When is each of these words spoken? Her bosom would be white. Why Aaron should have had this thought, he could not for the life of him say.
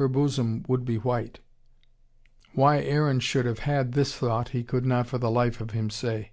Her 0.00 0.08
bosom 0.08 0.64
would 0.66 0.86
be 0.86 0.96
white. 0.96 1.40
Why 2.54 2.78
Aaron 2.80 3.20
should 3.20 3.44
have 3.44 3.58
had 3.58 3.92
this 3.92 4.14
thought, 4.16 4.48
he 4.48 4.64
could 4.64 4.86
not 4.86 5.06
for 5.06 5.18
the 5.18 5.30
life 5.30 5.60
of 5.60 5.72
him 5.72 5.90
say. 5.90 6.30